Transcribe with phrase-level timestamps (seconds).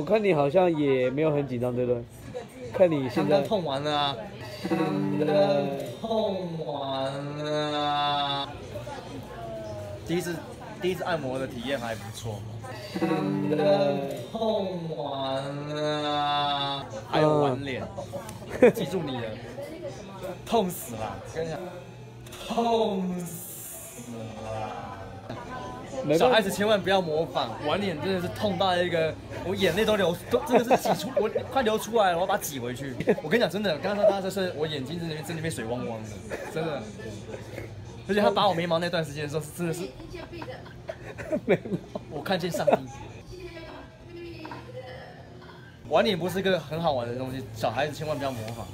[0.00, 2.02] 我看你好像也没有很紧张，对不对？
[2.72, 4.16] 看你现在痛完了啊，
[6.00, 8.48] 痛完了啊。
[10.06, 10.34] 第一次
[10.80, 12.40] 第一次按摩的体验还不错。
[14.32, 17.86] 痛完了啊，还有玩脸，
[18.74, 19.24] 记住你了，
[20.46, 21.14] 痛死了！
[21.34, 21.60] 跟你讲，
[22.48, 24.12] 痛死
[24.46, 24.89] 了。
[26.16, 29.12] 小孩子千万不要模仿，玩脸真的是痛到一个，
[29.46, 32.94] 我眼泪都流，都真的是挤出，我快流出来了，我要把它挤回去。
[33.22, 36.08] 我跟你讲，真的，刚刚大家就是我眼睛在那边，在那边水汪汪的，
[36.54, 36.82] 真的。
[38.08, 39.82] 而且他拔我眉毛那段时间的时候，真的是，
[41.44, 41.58] 眉
[41.92, 42.72] 毛，我看见上帝。
[45.88, 48.66] 玩脸不是一个很好玩的东西，小孩子千万不要模仿。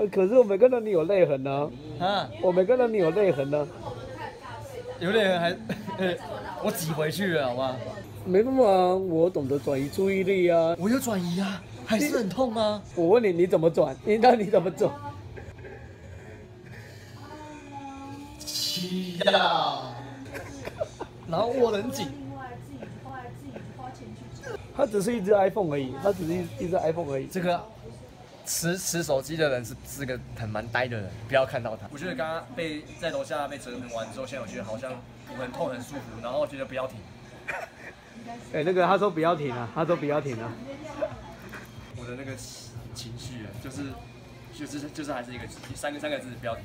[0.12, 1.70] 可是我没看到你有泪痕呢。
[2.00, 2.28] 啊？
[2.42, 3.66] 我没看到你有泪痕呢。
[5.00, 5.56] 有点还，
[6.64, 7.76] 我挤回去了，好吗？
[8.24, 10.74] 没办法，我懂得转移注意力啊。
[10.78, 12.82] 我有转移啊，还是很痛啊。
[12.94, 13.96] 我问你，你怎么转？
[14.04, 14.90] 你那你怎么转？
[18.38, 19.80] 七呀，
[21.28, 22.06] 然后握很紧。
[24.76, 27.26] 它只是一只 iPhone 而已，它只是一一只 iPhone 而已。
[27.26, 27.60] 这个。
[28.48, 31.86] 持持手机的人是是个很蛮呆的人，不要看到他。
[31.92, 34.90] 我觉得刚刚被在楼下被折腾完之后，现在我觉得好像
[35.38, 36.98] 很痛很舒服，然后我觉得不要停。
[38.52, 40.50] 哎、欸，那个他说不要停啊，他说不要停啊。
[41.96, 42.34] 我的那个
[42.94, 43.82] 情绪啊，就是
[44.58, 46.64] 就是就是还是一个三个三个字，不要停。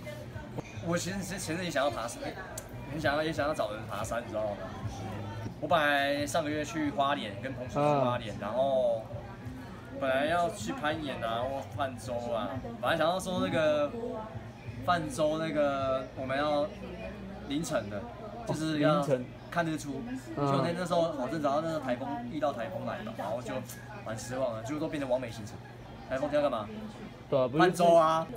[0.88, 2.23] 我其实其实也想要爬山，
[2.92, 4.58] 很想要也想要找人爬山，你知道吗？
[5.59, 9.04] 我本来上个月去花莲，跟同事去花莲，然后。
[10.03, 12.49] 本来要去攀岩啊，或泛舟啊，
[12.81, 13.89] 本来想要说那个
[14.85, 16.67] 泛舟那个我们要
[17.47, 18.01] 凌晨的，
[18.45, 19.01] 就是要
[19.49, 20.01] 看日出。
[20.35, 23.53] 就那那时候好正常，那个台风遇到台风来了，然后就
[24.05, 25.55] 蛮失望的，就是说变成完美行程。
[26.09, 26.67] 台风天要干嘛？
[27.57, 28.27] 泛舟啊，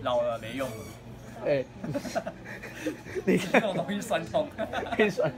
[0.00, 0.76] 老了没用了。
[1.44, 1.66] 哎、欸，
[3.26, 4.48] 你看我容易酸痛，
[4.96, 5.30] 可以酸。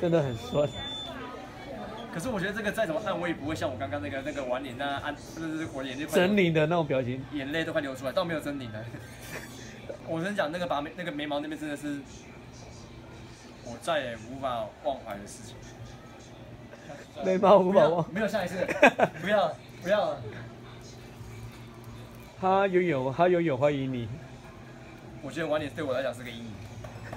[0.00, 0.68] 真的很酸，
[2.14, 8.84] 可是我觉得这个再怎么按，我也不会像我刚刚那个那个玩脸那按，是不是我眼泪狰狞的那种表情，眼泪都快流出来，倒没有狰狞的。
[10.06, 11.98] 我跟你讲，那个把眉那个眉毛那边真的是，
[13.64, 15.56] 我再也无法忘怀的事情。
[17.24, 18.56] 眉毛无法忘，没有下一次，
[19.20, 20.16] 不要不要。
[22.40, 24.08] 他拥有他拥有欢迎你。
[25.22, 26.52] 我觉得晚脸对我来讲是个阴影。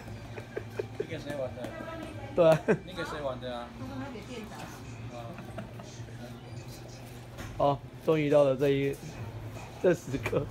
[0.98, 1.62] 你跟谁玩的？
[2.36, 3.68] 对啊，你给谁玩的啊？
[7.58, 8.96] 好，终于到了这一
[9.84, 10.46] 这时刻。